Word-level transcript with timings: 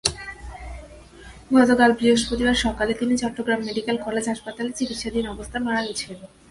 গতকাল 1.51 1.89
বৃহস্পতিবার 1.99 2.57
সকালে 2.65 2.93
তিনি 2.93 3.13
চট্টগ্রাম 3.21 3.59
মেডিকেল 3.67 3.97
কলেজ 4.05 4.25
হাসপাতালে 4.31 4.71
চিকিৎসাধীন 4.79 5.25
অবস্থায় 5.33 5.63
মারা 5.65 5.81
গেছেন। 5.87 6.17